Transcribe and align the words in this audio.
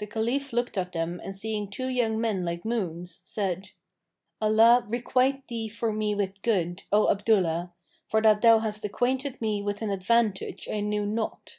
The 0.00 0.08
Caliph 0.08 0.52
looked 0.52 0.76
at 0.76 0.90
them 0.90 1.20
and 1.22 1.36
seeing 1.36 1.70
two 1.70 1.86
young 1.86 2.20
men 2.20 2.44
like 2.44 2.64
moons, 2.64 3.20
said, 3.22 3.70
"Allah 4.40 4.84
requite 4.88 5.46
thee 5.46 5.68
for 5.68 5.92
me 5.92 6.16
with 6.16 6.42
good, 6.42 6.82
O 6.90 7.08
Abdullah, 7.08 7.72
for 8.08 8.20
that 8.22 8.42
thou 8.42 8.58
hast 8.58 8.84
acquainted 8.84 9.40
me 9.40 9.62
with 9.62 9.80
an 9.80 9.90
advantage[FN#546] 9.90 10.74
I 10.74 10.80
knew 10.80 11.06
not! 11.06 11.58